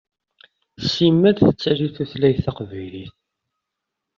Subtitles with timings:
[0.91, 3.13] Simmal tettali tutlayt taqbaylit.